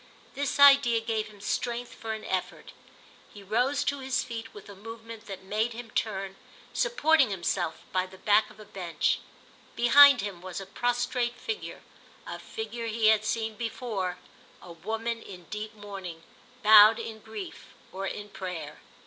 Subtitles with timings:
[0.33, 2.71] This idea gave him strength for an effort;
[3.31, 6.37] he rose to his feet with a movement that made him turn,
[6.73, 9.19] supporting himself by the back of a bench.
[9.75, 11.83] Behind him was a prostrate figure,
[12.25, 14.17] a figure he had seen before;
[14.59, 16.23] a woman in deep mourning,
[16.63, 18.79] bowed in grief or in prayer.